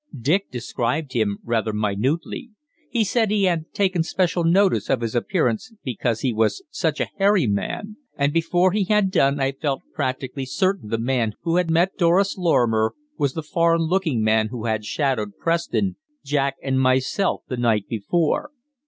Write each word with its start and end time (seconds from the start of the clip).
Dick 0.19 0.49
described 0.49 1.13
him 1.13 1.37
rather 1.43 1.71
minutely 1.73 2.49
he 2.89 3.03
said 3.03 3.29
he 3.29 3.43
had 3.43 3.71
taken 3.71 4.01
special 4.01 4.43
notice 4.43 4.89
of 4.89 5.01
his 5.01 5.13
appearance 5.13 5.73
"because 5.83 6.21
he 6.21 6.33
was 6.33 6.63
such 6.71 6.99
a 6.99 7.11
hairy 7.19 7.45
man" 7.45 7.97
and 8.17 8.33
before 8.33 8.71
he 8.71 8.85
had 8.85 9.11
done 9.11 9.39
I 9.39 9.51
felt 9.51 9.83
practically 9.93 10.47
certain 10.47 10.89
the 10.89 10.97
man 10.97 11.33
who 11.43 11.57
had 11.57 11.69
met 11.69 11.97
Doris 11.99 12.35
Lorrimer 12.35 12.95
was 13.19 13.33
the 13.33 13.43
foreign 13.43 13.83
looking 13.83 14.23
man 14.23 14.47
who 14.47 14.65
had 14.65 14.85
shadowed 14.85 15.37
Preston, 15.37 15.97
Jack, 16.25 16.55
and 16.63 16.79
myself 16.81 17.43
the 17.47 17.57
night 17.57 17.87
before. 17.87 18.49